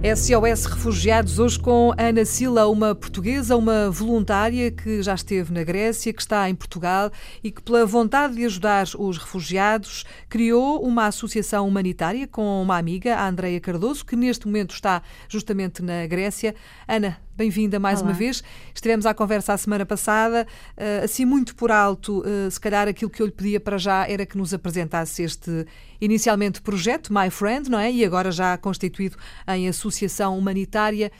SOS 0.00 0.64
Refugiados, 0.66 1.40
hoje 1.40 1.58
com 1.58 1.92
Ana 1.98 2.24
Sila, 2.24 2.68
uma 2.68 2.94
portuguesa, 2.94 3.56
uma 3.56 3.90
voluntária 3.90 4.70
que 4.70 5.02
já 5.02 5.12
esteve 5.12 5.52
na 5.52 5.64
Grécia, 5.64 6.12
que 6.12 6.20
está 6.20 6.48
em 6.48 6.54
Portugal 6.54 7.10
e 7.42 7.50
que, 7.50 7.60
pela 7.60 7.84
vontade 7.84 8.36
de 8.36 8.44
ajudar 8.44 8.86
os 8.96 9.18
refugiados, 9.18 10.04
criou 10.28 10.80
uma 10.84 11.06
associação 11.06 11.66
humanitária 11.66 12.28
com 12.28 12.62
uma 12.62 12.78
amiga, 12.78 13.16
a 13.16 13.28
Andreia 13.28 13.58
Cardoso, 13.58 14.06
que 14.06 14.14
neste 14.14 14.46
momento 14.46 14.72
está 14.72 15.02
justamente 15.28 15.82
na 15.82 16.06
Grécia. 16.06 16.54
Ana, 16.86 17.18
bem-vinda 17.38 17.78
mais 17.78 18.00
Olá. 18.00 18.10
uma 18.10 18.18
vez. 18.18 18.42
Estivemos 18.74 19.06
à 19.06 19.14
conversa 19.14 19.52
a 19.52 19.56
semana 19.56 19.86
passada, 19.86 20.44
uh, 20.76 21.04
assim 21.04 21.24
muito 21.24 21.54
por 21.54 21.70
alto, 21.70 22.20
uh, 22.20 22.50
se 22.50 22.60
calhar 22.60 22.88
aquilo 22.88 23.08
que 23.08 23.22
eu 23.22 23.26
lhe 23.26 23.32
pedia 23.32 23.60
para 23.60 23.78
já 23.78 24.06
era 24.08 24.26
que 24.26 24.36
nos 24.36 24.52
apresentasse 24.52 25.22
este 25.22 25.64
inicialmente 26.00 26.60
projeto, 26.60 27.14
My 27.14 27.30
Friend, 27.30 27.70
não 27.70 27.78
é? 27.78 27.92
E 27.92 28.04
agora 28.04 28.32
já 28.32 28.58
constituído 28.58 29.16
em 29.46 29.68
associação 29.68 30.36
humanitária. 30.36 31.12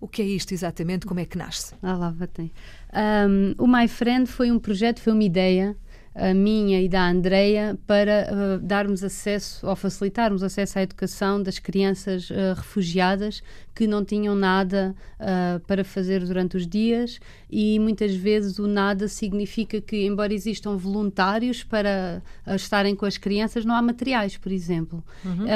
O 0.00 0.06
que 0.06 0.22
é 0.22 0.24
isto 0.24 0.52
exatamente? 0.52 1.04
Como 1.04 1.18
é 1.18 1.24
que 1.24 1.36
nasce? 1.36 1.74
Olá, 1.82 2.12
Batem. 2.12 2.52
Um, 2.94 3.54
o 3.58 3.66
My 3.66 3.88
Friend 3.88 4.30
foi 4.30 4.52
um 4.52 4.58
projeto, 4.58 5.00
foi 5.00 5.12
uma 5.12 5.24
ideia 5.24 5.76
a 6.16 6.32
minha 6.32 6.80
e 6.80 6.88
da 6.88 7.08
Andreia 7.08 7.78
para 7.86 8.26
uh, 8.32 8.58
darmos 8.58 9.04
acesso 9.04 9.66
ou 9.66 9.76
facilitarmos 9.76 10.42
acesso 10.42 10.78
à 10.78 10.82
educação 10.82 11.42
das 11.42 11.58
crianças 11.58 12.30
uh, 12.30 12.54
refugiadas 12.56 13.42
que 13.74 13.86
não 13.86 14.02
tinham 14.02 14.34
nada 14.34 14.94
uh, 15.20 15.60
para 15.66 15.84
fazer 15.84 16.24
durante 16.24 16.56
os 16.56 16.66
dias 16.66 17.20
e 17.50 17.78
muitas 17.78 18.14
vezes 18.14 18.58
o 18.58 18.66
nada 18.66 19.08
significa 19.08 19.78
que, 19.78 20.06
embora 20.06 20.32
existam 20.32 20.74
voluntários 20.76 21.62
para 21.62 22.22
estarem 22.54 22.96
com 22.96 23.04
as 23.04 23.18
crianças, 23.18 23.64
não 23.64 23.74
há 23.74 23.82
materiais, 23.82 24.36
por 24.36 24.50
exemplo. 24.50 25.04
Uhum. 25.24 25.46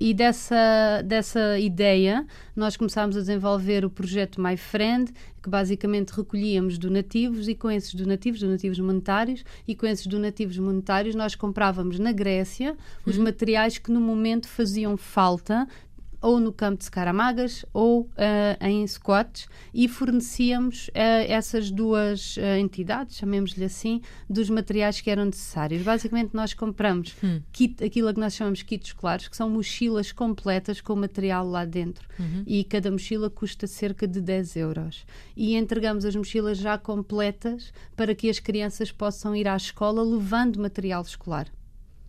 e 0.00 0.14
dessa, 0.14 1.02
dessa 1.04 1.58
ideia 1.58 2.24
nós 2.54 2.76
começámos 2.76 3.16
a 3.16 3.20
desenvolver 3.20 3.84
o 3.84 3.90
projeto 3.90 4.40
My 4.40 4.56
Friend 4.56 5.12
que 5.44 5.50
basicamente 5.50 6.08
recolhíamos 6.08 6.78
donativos 6.78 7.48
e 7.48 7.54
com 7.54 7.70
esses 7.70 7.94
donativos, 7.94 8.40
donativos 8.40 8.78
monetários, 8.78 9.44
e 9.68 9.74
com 9.74 9.86
esses 9.86 10.03
donativos 10.06 10.58
monetários 10.58 11.14
nós 11.14 11.34
comprávamos 11.34 11.98
na 11.98 12.12
Grécia 12.12 12.76
os 13.04 13.16
uhum. 13.16 13.24
materiais 13.24 13.78
que 13.78 13.90
no 13.90 14.00
momento 14.00 14.48
faziam 14.48 14.96
falta 14.96 15.66
ou 16.24 16.40
no 16.40 16.50
campo 16.50 16.78
de 16.78 16.84
Scaramagas 16.86 17.66
ou 17.70 18.04
uh, 18.04 18.08
em 18.66 18.86
Squats 18.86 19.46
e 19.74 19.86
fornecíamos 19.86 20.88
uh, 20.88 20.92
essas 21.28 21.70
duas 21.70 22.38
uh, 22.38 22.58
entidades, 22.58 23.18
chamemos-lhe 23.18 23.62
assim, 23.62 24.00
dos 24.28 24.48
materiais 24.48 25.02
que 25.02 25.10
eram 25.10 25.26
necessários. 25.26 25.82
Basicamente, 25.82 26.30
nós 26.32 26.54
compramos 26.54 27.14
hum. 27.22 27.42
kit, 27.52 27.84
aquilo 27.84 28.12
que 28.14 28.18
nós 28.18 28.32
chamamos 28.32 28.62
kits 28.62 28.86
escolares, 28.86 29.28
que 29.28 29.36
são 29.36 29.50
mochilas 29.50 30.12
completas 30.12 30.80
com 30.80 30.96
material 30.96 31.46
lá 31.46 31.66
dentro. 31.66 32.08
Uhum. 32.18 32.42
E 32.46 32.64
cada 32.64 32.90
mochila 32.90 33.28
custa 33.28 33.66
cerca 33.66 34.08
de 34.08 34.22
10 34.22 34.56
euros. 34.56 35.04
E 35.36 35.54
entregamos 35.54 36.06
as 36.06 36.16
mochilas 36.16 36.56
já 36.56 36.78
completas 36.78 37.70
para 37.94 38.14
que 38.14 38.30
as 38.30 38.38
crianças 38.38 38.90
possam 38.90 39.36
ir 39.36 39.46
à 39.46 39.54
escola 39.54 40.02
levando 40.02 40.58
material 40.58 41.02
escolar. 41.02 41.48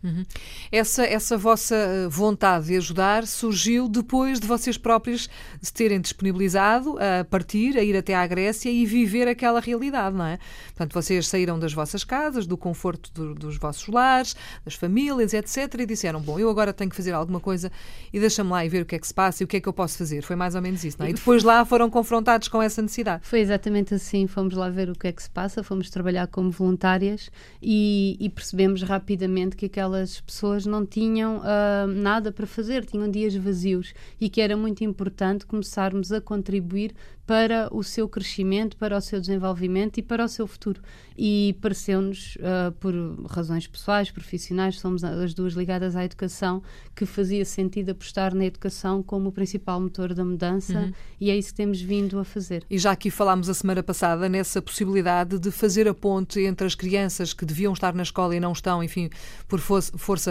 Uhum. 0.05 0.23
Essa, 0.71 1.03
essa 1.03 1.35
vossa 1.35 1.75
eh, 1.75 2.07
vontade 2.07 2.67
de 2.67 2.77
ajudar 2.77 3.25
surgiu 3.25 3.89
depois 3.89 4.39
de 4.39 4.45
vocês 4.45 4.77
próprios 4.77 5.27
se 5.59 5.73
terem 5.73 5.99
disponibilizado 5.99 6.95
a 6.99 7.23
partir, 7.25 7.75
a 7.75 7.83
ir 7.83 7.97
até 7.97 8.13
à 8.13 8.25
Grécia 8.27 8.69
e 8.69 8.85
viver 8.85 9.27
aquela 9.27 9.59
realidade, 9.59 10.15
não 10.15 10.25
é? 10.25 10.37
Portanto, 10.67 10.93
vocês 10.93 11.27
saíram 11.27 11.57
das 11.57 11.73
vossas 11.73 12.03
casas, 12.03 12.45
do 12.45 12.55
conforto 12.55 13.11
do, 13.13 13.33
dos 13.33 13.57
vossos 13.57 13.87
lares, 13.87 14.35
das 14.63 14.75
famílias, 14.75 15.33
etc. 15.33 15.79
E 15.79 15.85
disseram: 15.87 16.21
Bom, 16.21 16.37
eu 16.37 16.49
agora 16.51 16.71
tenho 16.71 16.89
que 16.89 16.95
fazer 16.95 17.11
alguma 17.11 17.39
coisa 17.39 17.71
e 18.13 18.19
deixa-me 18.19 18.51
lá 18.51 18.63
e 18.63 18.69
ver 18.69 18.83
o 18.83 18.85
que 18.85 18.95
é 18.95 18.99
que 18.99 19.07
se 19.07 19.13
passa 19.13 19.41
e 19.41 19.45
o 19.45 19.47
que 19.47 19.57
é 19.57 19.59
que 19.59 19.67
eu 19.67 19.73
posso 19.73 19.97
fazer. 19.97 20.21
Foi 20.21 20.35
mais 20.35 20.53
ou 20.53 20.61
menos 20.61 20.83
isso, 20.83 20.97
não 20.99 21.07
é? 21.07 21.09
E 21.09 21.13
depois 21.13 21.43
lá 21.43 21.65
foram 21.65 21.89
confrontados 21.89 22.47
com 22.47 22.61
essa 22.61 22.79
necessidade. 22.81 23.25
Foi 23.25 23.39
exatamente 23.39 23.95
assim. 23.95 24.27
Fomos 24.27 24.53
lá 24.53 24.69
ver 24.69 24.89
o 24.89 24.93
que 24.93 25.07
é 25.07 25.11
que 25.11 25.23
se 25.23 25.29
passa, 25.29 25.63
fomos 25.63 25.89
trabalhar 25.89 26.27
como 26.27 26.51
voluntárias 26.51 27.31
e, 27.61 28.17
e 28.19 28.29
percebemos 28.29 28.83
rapidamente 28.83 29.55
que 29.55 29.65
aquela 29.65 29.94
aquelas 29.95 30.19
pessoas 30.19 30.65
não 30.65 30.85
tinham 30.85 31.37
uh, 31.37 31.87
nada 31.87 32.31
para 32.31 32.45
fazer, 32.45 32.85
tinham 32.85 33.09
dias 33.09 33.35
vazios 33.35 33.93
e 34.19 34.29
que 34.29 34.41
era 34.41 34.57
muito 34.57 34.83
importante 34.83 35.45
começarmos 35.45 36.11
a 36.11 36.19
contribuir 36.19 36.93
para 37.25 37.67
o 37.71 37.83
seu 37.83 38.07
crescimento, 38.07 38.77
para 38.77 38.95
o 38.95 39.01
seu 39.01 39.19
desenvolvimento 39.19 39.97
e 39.97 40.03
para 40.03 40.23
o 40.23 40.27
seu 40.27 40.45
futuro. 40.45 40.81
E 41.17 41.57
pareceu-nos, 41.59 42.35
uh, 42.35 42.71
por 42.73 42.93
razões 43.27 43.65
pessoais, 43.65 44.11
profissionais, 44.11 44.79
somos 44.79 45.03
as 45.03 45.33
duas 45.33 45.53
ligadas 45.53 45.95
à 45.95 46.05
educação, 46.05 46.61
que 46.95 47.05
fazia 47.05 47.43
sentido 47.43 47.91
apostar 47.91 48.35
na 48.35 48.45
educação 48.45 49.01
como 49.01 49.29
o 49.29 49.31
principal 49.31 49.81
motor 49.81 50.13
da 50.13 50.23
mudança 50.23 50.77
uhum. 50.77 50.93
e 51.19 51.31
é 51.31 51.37
isso 51.37 51.49
que 51.49 51.55
temos 51.55 51.81
vindo 51.81 52.19
a 52.19 52.23
fazer. 52.23 52.63
E 52.69 52.77
já 52.77 52.91
aqui 52.91 53.09
falámos 53.09 53.49
a 53.49 53.53
semana 53.53 53.81
passada 53.81 54.29
nessa 54.29 54.61
possibilidade 54.61 55.39
de 55.39 55.49
fazer 55.51 55.87
a 55.87 55.93
ponte 55.93 56.41
entre 56.41 56.67
as 56.67 56.75
crianças 56.75 57.33
que 57.33 57.45
deviam 57.45 57.73
estar 57.73 57.93
na 57.93 58.03
escola 58.03 58.35
e 58.35 58.39
não 58.39 58.51
estão, 58.51 58.83
enfim, 58.83 59.09
por 59.47 59.59
força 59.59 59.74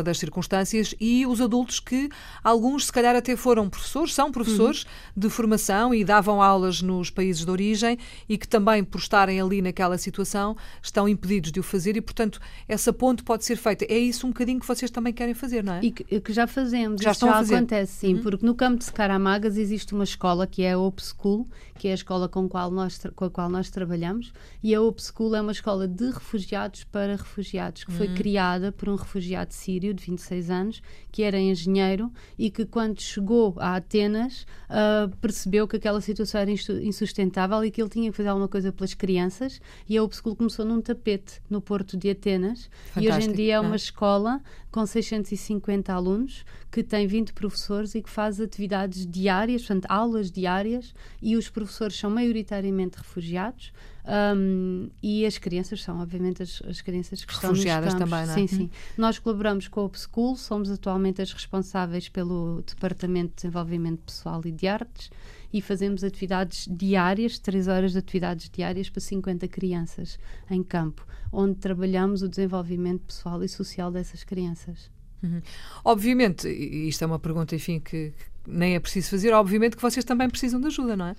das 0.04 0.18
circunstâncias, 0.18 0.94
e 1.00 1.26
os 1.26 1.40
adultos 1.40 1.80
que, 1.80 2.08
alguns 2.42 2.86
se 2.86 2.92
calhar 2.92 3.14
até 3.16 3.36
foram 3.36 3.68
professores, 3.68 4.14
são 4.14 4.30
professores 4.30 4.82
uhum. 4.84 4.88
de 5.16 5.30
formação 5.30 5.94
e 5.94 6.04
davam 6.04 6.42
aulas 6.42 6.82
nos 6.82 7.10
países 7.10 7.44
de 7.44 7.50
origem 7.50 7.98
e 8.28 8.36
que 8.38 8.46
também, 8.46 8.82
por 8.84 8.98
estarem 8.98 9.40
ali 9.40 9.60
naquela 9.60 9.98
situação, 9.98 10.56
estão 10.82 11.08
impedidos 11.08 11.52
de 11.52 11.60
o 11.60 11.62
fazer 11.62 11.96
e, 11.96 12.00
portanto, 12.00 12.40
essa 12.68 12.92
ponte 12.92 13.22
pode 13.22 13.44
ser 13.44 13.56
feita. 13.56 13.84
É 13.88 13.98
isso 13.98 14.26
um 14.26 14.30
bocadinho 14.30 14.60
que 14.60 14.66
vocês 14.66 14.90
também 14.90 15.12
querem 15.12 15.34
fazer, 15.34 15.62
não 15.62 15.74
é? 15.74 15.80
E 15.82 15.90
que, 15.90 16.20
que 16.20 16.32
já 16.32 16.46
fazemos. 16.46 17.02
Já, 17.02 17.12
estão 17.12 17.28
já 17.28 17.56
acontece, 17.56 17.92
sim, 17.92 18.14
uhum. 18.14 18.22
porque 18.22 18.46
no 18.46 18.54
campo 18.54 18.78
de 18.78 18.84
Scaramagas 18.84 19.56
existe 19.56 19.94
uma 19.94 20.04
escola 20.04 20.46
que 20.46 20.62
é 20.62 20.72
a 20.72 20.78
Open 20.78 21.04
School, 21.04 21.48
que 21.78 21.88
é 21.88 21.90
a 21.92 21.94
escola 21.94 22.28
com, 22.28 22.48
qual 22.48 22.70
nós, 22.70 23.00
com 23.14 23.24
a 23.24 23.30
qual 23.30 23.48
nós 23.48 23.70
trabalhamos, 23.70 24.32
e 24.62 24.74
a 24.74 24.80
Open 24.80 25.04
School 25.04 25.34
é 25.34 25.40
uma 25.40 25.52
escola 25.52 25.88
de 25.88 26.10
refugiados 26.10 26.84
para 26.84 27.16
refugiados, 27.16 27.84
que 27.84 27.90
uhum. 27.90 27.98
foi 27.98 28.08
criada 28.08 28.72
por 28.72 28.88
um 28.88 28.94
refugiado 28.94 29.33
sírio 29.50 29.92
de 29.92 30.04
26 30.04 30.50
anos, 30.50 30.82
que 31.10 31.22
era 31.22 31.38
engenheiro 31.38 32.12
e 32.38 32.50
que, 32.50 32.64
quando 32.64 33.00
chegou 33.00 33.54
a 33.58 33.76
Atenas, 33.76 34.46
uh, 34.70 35.14
percebeu 35.16 35.66
que 35.66 35.76
aquela 35.76 36.00
situação 36.00 36.40
era 36.40 36.50
insustentável 36.50 37.64
e 37.64 37.70
que 37.70 37.80
ele 37.80 37.90
tinha 37.90 38.10
que 38.10 38.16
fazer 38.16 38.28
alguma 38.28 38.48
coisa 38.48 38.72
pelas 38.72 38.94
crianças. 38.94 39.60
E 39.88 39.96
a 39.96 40.02
Upschool 40.02 40.36
começou 40.36 40.64
num 40.64 40.80
tapete 40.80 41.40
no 41.50 41.60
Porto 41.60 41.96
de 41.96 42.10
Atenas. 42.10 42.70
Fantástico, 42.92 43.00
e 43.00 43.10
hoje 43.10 43.30
em 43.30 43.32
dia 43.32 43.54
é 43.54 43.60
uma 43.60 43.74
é? 43.74 43.76
escola 43.76 44.40
com 44.70 44.84
650 44.84 45.92
alunos 45.92 46.44
que 46.70 46.82
tem 46.82 47.06
20 47.06 47.32
professores 47.32 47.94
e 47.94 48.02
que 48.02 48.10
faz 48.10 48.40
atividades 48.40 49.06
diárias, 49.06 49.62
portanto 49.62 49.86
aulas 49.88 50.32
diárias 50.32 50.92
e 51.22 51.36
os 51.36 51.48
professores 51.48 51.96
são 51.96 52.10
maioritariamente 52.10 52.98
refugiados 52.98 53.72
um, 54.06 54.90
e 55.02 55.24
as 55.24 55.38
crianças 55.38 55.82
são, 55.82 56.00
obviamente, 56.00 56.42
as, 56.42 56.62
as 56.68 56.80
crianças 56.82 57.24
que 57.24 57.32
Refugiadas 57.32 57.94
estão 57.94 58.06
nos 58.06 58.10
campos. 58.10 58.26
também, 58.26 58.26
não 58.26 58.44
é? 58.44 58.46
Sim, 58.48 58.56
sim. 58.56 58.70
Nós 58.98 59.18
colaboramos 59.18 59.66
com 59.68 59.80
a 59.80 59.84
Upschool, 59.84 60.36
somos 60.36 60.70
atualmente 60.70 61.22
as 61.22 61.32
responsáveis 61.32 62.08
pelo 62.08 62.62
Departamento 62.62 63.30
de 63.30 63.36
Desenvolvimento 63.36 64.00
Pessoal 64.00 64.42
e 64.44 64.52
de 64.52 64.66
Artes 64.66 65.10
e 65.52 65.62
fazemos 65.62 66.04
atividades 66.04 66.68
diárias, 66.70 67.38
três 67.38 67.66
horas 67.66 67.92
de 67.92 67.98
atividades 67.98 68.50
diárias 68.50 68.90
para 68.90 69.00
50 69.00 69.48
crianças 69.48 70.18
em 70.50 70.62
campo, 70.62 71.06
onde 71.32 71.54
trabalhamos 71.54 72.22
o 72.22 72.28
desenvolvimento 72.28 73.02
pessoal 73.02 73.42
e 73.42 73.48
social 73.48 73.90
dessas 73.90 74.22
crianças. 74.22 74.90
Uhum. 75.22 75.40
Obviamente, 75.84 76.48
isto 76.48 77.02
é 77.02 77.06
uma 77.06 77.18
pergunta, 77.18 77.54
enfim, 77.54 77.80
que, 77.80 78.12
que 78.12 78.50
nem 78.50 78.74
é 78.74 78.80
preciso 78.80 79.08
fazer, 79.10 79.32
obviamente 79.32 79.76
que 79.76 79.82
vocês 79.82 80.04
também 80.04 80.28
precisam 80.28 80.60
de 80.60 80.66
ajuda, 80.66 80.96
não 80.96 81.06
é? 81.06 81.16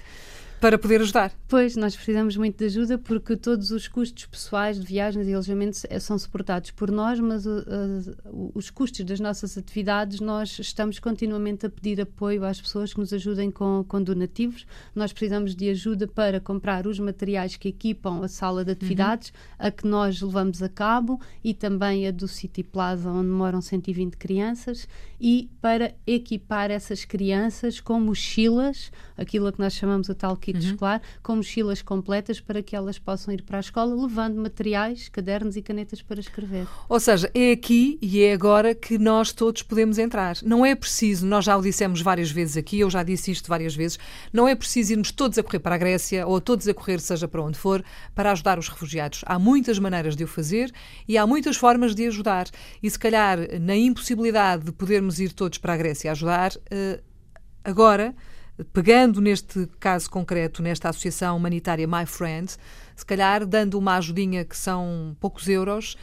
Para 0.60 0.78
poder 0.78 1.02
ajudar. 1.02 1.32
Pois, 1.48 1.76
nós 1.76 1.96
precisamos 1.96 2.36
muito 2.38 2.58
de 2.58 2.66
ajuda 2.66 2.98
porque 2.98 3.36
todos 3.36 3.72
os 3.72 3.88
custos 3.88 4.26
pessoais 4.26 4.80
de 4.80 4.86
viagens 4.86 5.28
e 5.28 5.34
alojamentos 5.34 5.86
eh, 5.90 6.00
são 6.00 6.18
suportados 6.18 6.72
por 6.72 6.90
nós, 6.92 7.20
mas 7.20 7.46
uh, 7.46 7.60
uh, 7.60 8.52
os 8.54 8.70
custos 8.70 9.06
das 9.06 9.20
nossas 9.20 9.58
atividades 9.58 10.20
nós 10.20 10.58
estamos 10.60 10.98
continuamente 11.00 11.66
a 11.66 11.70
pedir 11.70 12.02
apoio 12.02 12.44
às 12.44 12.60
pessoas 12.60 12.94
que 12.94 13.00
nos 13.00 13.14
ajudem 13.14 13.52
com, 13.52 13.86
com 13.88 14.02
donativos. 14.02 14.66
Nós 14.96 15.14
precisamos 15.14 15.56
de 15.56 15.70
ajuda 15.70 16.08
para 16.08 16.40
comprar 16.40 16.88
os 16.88 17.00
materiais 17.00 17.56
que 17.56 17.70
equipam 17.70 18.24
a 18.24 18.28
sala 18.28 18.66
de 18.66 18.72
atividades, 18.72 19.30
uhum. 19.30 19.68
a 19.68 19.72
que 19.72 19.86
nós 19.86 20.22
levamos 20.22 20.64
a 20.64 20.70
cabo, 20.70 21.20
e 21.44 21.54
também 21.54 22.08
a 22.08 22.12
do 22.12 22.28
City 22.28 22.64
Plaza, 22.64 23.10
onde 23.10 23.30
moram 23.30 23.62
120 23.62 24.16
crianças, 24.18 24.88
e 25.20 25.50
para 25.62 25.94
equipar 26.06 26.72
essas 26.72 27.06
crianças 27.06 27.80
com 27.80 28.00
mochilas, 28.00 28.92
aquilo 29.18 29.48
a 29.48 29.54
que 29.54 29.60
nós 29.60 29.74
chamamos 29.74 30.10
o 30.10 30.16
tal 30.16 30.36
kit 30.46 30.60
uhum. 30.60 30.72
escolar, 30.72 31.02
com 31.24 31.38
mochilas 31.38 31.82
completas 31.82 32.40
para 32.40 32.62
que 32.62 32.76
elas 32.76 33.00
possam 33.00 33.34
ir 33.34 33.42
para 33.42 33.58
a 33.58 33.60
escola 33.60 33.96
levando 33.96 34.36
materiais, 34.36 35.10
cadernos 35.10 35.56
e 35.56 35.62
canetas 35.62 36.02
para 36.02 36.20
escrever. 36.20 36.68
Ou 36.88 37.00
seja, 37.00 37.32
é 37.34 37.52
aqui 37.52 37.98
e 38.02 38.22
é 38.22 38.34
agora 38.34 38.76
que 38.76 39.00
nós 39.00 39.34
todos 39.34 39.64
podemos 39.64 39.98
entrar. 39.98 40.38
Não 40.44 40.64
é 40.64 40.76
preciso, 40.76 41.26
nós 41.26 41.46
já 41.46 41.58
o 41.58 41.62
dissemos 41.62 42.02
várias 42.02 42.30
vezes 42.30 42.58
aqui, 42.58 42.80
eu 42.80 42.90
já 42.90 43.02
disse 43.02 43.32
isto 43.32 43.50
várias 43.50 43.76
vezes, 43.76 43.98
não 44.32 44.48
é 44.48 44.54
preciso 44.54 44.94
irmos 44.94 45.12
todos 45.12 45.38
a 45.40 45.44
correr 45.44 45.60
para 45.60 45.76
a 45.76 45.78
Grécia 45.78 46.28
ou 46.28 46.40
todos 46.40 46.68
a 46.68 46.74
correr, 46.74 47.00
seja 47.00 47.28
para 47.28 47.42
onde 47.42 47.58
for, 47.58 47.84
para 48.14 48.32
ajudar 48.32 48.60
os 48.60 48.70
refugiados. 48.70 49.24
Há 49.26 49.40
muitas 49.40 49.80
maneiras 49.80 50.16
de 50.16 50.24
o 50.24 50.28
fazer 50.28 50.72
e 51.08 51.18
há 51.18 51.26
muitas 51.26 51.58
formas 51.58 51.96
de 51.96 52.06
ajudar. 52.06 52.48
E 52.84 52.90
se 52.90 53.00
calhar, 53.00 53.40
na 53.60 53.76
impossibilidade 53.76 54.66
de 54.66 54.72
podermos 54.72 55.20
ir 55.20 55.34
todos 55.34 55.58
para 55.58 55.74
a 55.74 55.78
Grécia 55.78 56.12
ajudar, 56.12 56.52
eh, 56.70 57.02
agora 57.64 58.16
pegando 58.72 59.20
neste 59.20 59.68
caso 59.80 60.10
concreto, 60.10 60.62
nesta 60.62 60.90
associação 60.90 61.36
humanitária 61.38 61.88
My 61.88 62.06
Friend, 62.06 62.52
se 62.96 63.06
calhar 63.06 63.46
dando 63.46 63.78
uma 63.78 63.98
ajudinha 63.98 64.46
que 64.46 64.56
são 64.56 65.16
poucos 65.20 65.48
euros, 65.50 65.98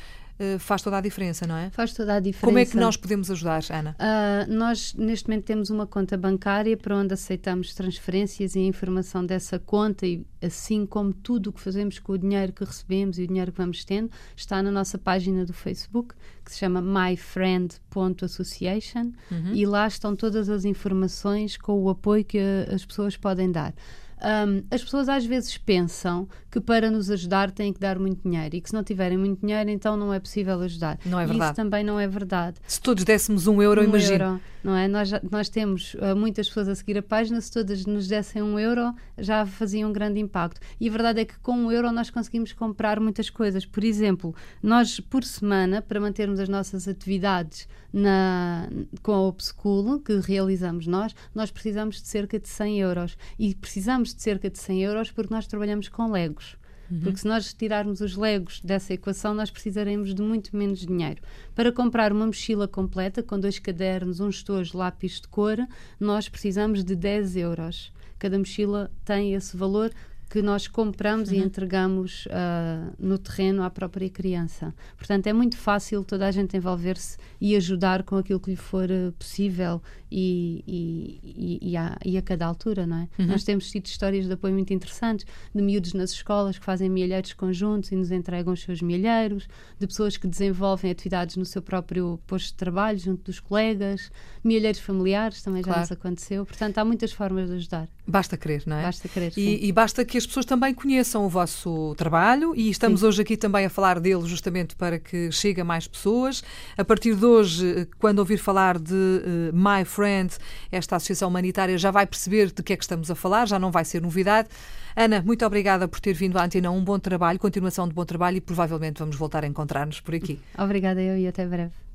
faz 0.59 0.83
toda 0.83 0.99
a 0.99 1.01
diferença, 1.01 1.47
não 1.47 1.57
é? 1.57 1.71
Faz 1.71 1.93
toda 1.93 2.15
a 2.15 2.21
diferença. 2.21 2.47
Como 2.47 2.59
é 2.59 2.65
que 2.65 2.77
nós 2.77 2.97
podemos 2.97 3.31
ajudar, 3.31 3.63
Ana? 3.71 3.97
Uh, 3.99 4.53
nós, 4.53 4.95
neste 4.95 5.29
momento, 5.29 5.45
temos 5.45 5.71
uma 5.71 5.87
conta 5.87 6.17
bancária 6.17 6.77
para 6.77 6.97
onde 6.97 7.15
aceitamos 7.15 7.75
transferências 7.75 8.55
e 8.55 8.61
a 8.61 8.63
informação 8.63 9.25
dessa 9.25 9.59
conta, 9.59 10.07
e 10.07 10.25
assim 10.43 10.87
como 10.87 11.13
tudo 11.13 11.51
o 11.51 11.53
que 11.53 11.61
fazemos 11.61 11.99
com 11.99 12.13
o 12.13 12.19
dinheiro 12.19 12.53
que 12.53 12.65
recebemos 12.65 13.19
e 13.19 13.25
o 13.25 13.27
dinheiro 13.27 13.53
que 13.53 13.59
vamos 13.59 13.85
tendo, 13.85 14.11
está 14.37 14.63
na 14.63 14.71
nossa 14.71 14.99
página 14.99 15.45
do 15.45 15.53
Facebook, 15.53 16.15
que 16.45 16.53
se 16.53 16.59
chama 16.59 16.83
myfriend.association, 16.83 19.13
uhum. 19.31 19.55
e 19.55 19.67
lá 19.67 19.87
estão 19.87 20.17
todas 20.17 20.49
as 20.49 20.65
informações 20.65 21.57
com 21.57 21.81
o 21.83 21.89
apoio 21.89 22.25
que 22.25 22.39
as 22.73 22.85
pessoas 22.85 23.17
podem 23.17 23.51
dar. 23.51 23.75
Um, 24.23 24.63
as 24.71 24.83
pessoas 24.83 25.09
às 25.09 25.25
vezes 25.25 25.59
pensam 25.59 26.29
que 26.49 26.61
para 26.61 26.91
nos 26.91 27.11
ajudar 27.11 27.51
têm 27.51 27.73
que 27.73 27.81
dar 27.81 27.99
muito 27.99 28.23
dinheiro 28.23 28.55
e 28.55 28.61
que 28.61 28.69
se 28.69 28.75
não 28.75 28.85
tiverem 28.85 29.19
muito 29.19 29.41
dinheiro 29.41 29.69
então 29.71 29.97
não 29.97 30.15
é 30.15 30.21
possível 30.21 30.61
ajudar. 30.61 30.99
Não 31.05 31.19
é 31.19 31.27
verdade. 31.27 31.51
isso 31.51 31.57
também 31.57 31.83
não 31.83 31.99
é 31.99 32.07
verdade. 32.07 32.59
Se 32.67 32.81
todos 32.81 33.03
dessemos 33.05 33.47
um 33.47 33.61
euro, 33.61 33.81
um 33.81 33.85
imagino. 33.85 34.25
Euro, 34.25 34.41
não 34.63 34.77
é? 34.77 34.87
Nós, 34.87 35.11
nós 35.29 35.49
temos 35.49 35.95
uh, 35.95 36.15
muitas 36.15 36.47
pessoas 36.47 36.69
a 36.69 36.75
seguir 36.75 36.99
a 36.99 37.03
página, 37.03 37.41
se 37.41 37.51
todas 37.51 37.85
nos 37.85 38.07
dessem 38.07 38.43
um 38.43 38.59
euro 38.59 38.95
já 39.19 39.45
fazia 39.45 39.87
um 39.87 39.93
grande 39.93 40.21
impacto. 40.21 40.61
E 40.81 40.89
a 40.89 40.93
verdade 40.93 41.21
é 41.21 41.25
que 41.25 41.39
com 41.41 41.53
um 41.53 41.73
euro 41.73 41.91
nós 41.91 42.11
conseguimos 42.11 42.53
comprar 42.53 43.01
muitas 43.01 43.29
coisas. 43.29 43.67
Por 43.67 43.83
exemplo, 43.83 44.35
nós 44.63 45.01
por 45.01 45.25
semana, 45.25 45.83
para 45.83 45.99
mantermos 46.01 46.39
as 46.39 46.49
nossas 46.49 46.87
atividades 46.87 47.67
na, 47.93 48.69
com 49.03 49.13
a 49.13 49.29
Upschool, 49.29 50.01
que 50.01 50.19
realizamos 50.21 50.87
nós, 50.87 51.15
nós 51.35 51.51
precisamos 51.51 52.01
de 52.01 52.09
cerca 52.09 52.39
de 52.39 52.49
100 52.49 52.81
euros. 52.81 53.19
E 53.39 53.55
precisamos 53.55 54.12
de 54.15 54.23
cerca 54.23 54.51
de 54.51 54.59
100 54.59 54.83
euros 54.83 55.11
porque 55.11 55.33
nós 55.33 55.47
trabalhamos 55.47 55.89
com 55.89 56.11
Legos. 56.11 56.57
Uhum. 56.93 57.01
Porque 57.01 57.19
se 57.21 57.27
nós 57.27 57.55
tirarmos 57.55 58.03
os 58.03 58.17
legos 58.17 58.61
dessa 58.61 58.93
equação, 58.93 59.33
nós 59.33 59.51
precisaremos 59.51 60.15
de 60.15 60.21
muito 60.21 60.55
menos 60.55 60.81
dinheiro. 60.81 61.23
Para 61.55 61.73
comprar 61.73 62.13
uma 62.13 62.27
mochila 62.27 62.69
completa, 62.69 63.23
com 63.23 63.41
dois 63.41 63.59
cadernos, 63.59 64.21
um 64.21 64.29
estojo, 64.29 64.77
lápis 64.77 65.21
de 65.21 65.29
cor, 65.29 65.57
nós 65.99 66.29
precisamos 66.29 66.85
de 66.85 66.95
10 66.95 67.37
euros. 67.37 67.93
Cada 68.19 68.39
mochila 68.39 68.91
tem 69.05 69.35
esse 69.35 69.57
valor 69.57 69.91
que 70.33 70.41
nós 70.41 70.67
compramos 70.67 71.29
uhum. 71.29 71.35
e 71.35 71.39
entregamos 71.41 72.25
uh, 72.25 72.91
no 72.99 73.19
terreno 73.19 73.63
à 73.63 73.69
própria 73.69 74.09
criança. 74.09 74.75
Portanto, 74.97 75.27
é 75.27 75.33
muito 75.35 75.59
fácil 75.59 76.03
toda 76.03 76.27
a 76.27 76.31
gente 76.31 76.57
envolver-se 76.57 77.19
e 77.39 77.55
ajudar 77.55 78.03
com 78.03 78.17
aquilo 78.17 78.41
que 78.41 78.49
lhe 78.49 78.57
for 78.57 78.89
uh, 78.91 79.13
possível 79.13 79.83
e, 80.11 80.65
e, 80.67 81.71
e, 81.71 81.77
a, 81.77 81.99
e, 82.03 82.17
a, 82.17 82.23
cada 82.23 82.47
altura, 82.47 82.87
não 82.87 82.97
é? 82.97 83.09
Uhum. 83.19 83.27
Nós 83.27 83.45
temos 83.45 83.71
tido 83.71 83.85
histórias 83.87 84.27
de 84.27 84.33
apoio 84.33 84.55
muito 84.55 84.73
interessantes 84.73 85.27
de 85.55 85.63
miúdos 85.63 85.93
nas 85.93 86.13
escolas 86.13 86.59
que 86.59 86.65
fazem 86.65 86.89
milheiros 86.89 87.35
conjuntos 87.35 87.93
e 87.93 87.97
nos 87.97 88.11
entregam 88.11 88.55
os 88.55 88.63
seus 88.63 88.81
milheiros, 88.81 89.47
de 89.79 89.87
pessoas 89.87 90.17
que 90.17 90.27
desenvolvem 90.27 90.91
atividades 90.91 91.37
no 91.37 91.45
seu 91.45 91.61
próprio 91.61 92.19
posto 92.27 92.49
de 92.49 92.55
trabalho, 92.55 92.99
junto 92.99 93.25
dos 93.25 93.39
colegas, 93.39 94.11
milheiros 94.45 94.81
familiares 94.81 95.43
também 95.43 95.63
claro. 95.63 95.79
já 95.79 95.81
nos 95.83 95.93
aconteceu. 95.93 96.47
Portanto, 96.47 96.79
há 96.79 96.85
muitas 96.85 97.13
formas 97.13 97.49
de 97.49 97.57
ajudar. 97.57 97.89
Basta 98.07 98.37
querer, 98.37 98.65
não 98.67 98.77
é? 98.77 98.83
Basta 98.83 99.09
querer. 99.09 99.33
E, 99.37 99.67
e, 99.67 99.73
basta 99.73 100.05
que 100.05 100.19
as 100.23 100.27
pessoas 100.27 100.47
também 100.47 100.73
conheçam 100.73 101.27
o 101.27 101.29
vosso 101.29 101.95
trabalho 101.97 102.55
e 102.55 102.71
estamos 102.71 103.01
sim. 103.01 103.07
hoje 103.07 103.23
aqui 103.23 103.37
também 103.37 103.67
a 103.67 103.71
falar 103.71 103.99
dele 103.99 104.23
justamente 104.25 104.77
para 104.77 104.99
que 104.99 105.33
chegue 105.33 105.61
a 105.61 105.65
mais 105.65 105.89
pessoas. 105.89 106.45
A 106.77 106.85
partir 106.85 107.17
de 107.17 107.25
hoje, 107.25 107.89
quando 107.99 108.21
ouvir 108.21 108.39
falar 108.39 108.79
de 108.79 108.95
uh, 108.95 109.53
My 109.53 109.85
Friend, 109.85 110.33
esta 110.71 110.97
associação 110.97 111.29
humanitária, 111.29 111.77
já 111.77 111.91
vai 111.91 112.07
perceber 112.07 112.53
de 112.53 112.63
que 112.63 112.73
é 112.73 112.77
que 112.77 112.85
estamos 112.85 113.11
a 113.11 113.15
falar, 113.15 113.47
já 113.47 113.59
não 113.59 113.73
vai 113.73 113.85
ser 113.85 114.01
novidade. 114.01 114.49
Ana, 114.95 115.23
muito 115.23 115.45
obrigada 115.45 115.89
por 115.89 115.99
ter 115.99 116.13
vindo 116.13 116.39
à 116.39 116.45
Antena. 116.45 116.71
Um 116.71 116.85
bom 116.85 116.99
trabalho, 116.99 117.39
continuação 117.39 117.89
de 117.89 117.95
bom 117.95 118.05
trabalho 118.05 118.37
e 118.37 118.41
provavelmente 118.41 119.01
vamos 119.01 119.17
voltar 119.17 119.43
a 119.43 119.47
encontrar-nos 119.47 120.01
por 120.01 120.15
aqui. 120.15 120.39
Obrigada 120.57 121.03
eu 121.03 121.19
e 121.19 121.27
até 121.27 121.45
breve. 121.47 121.92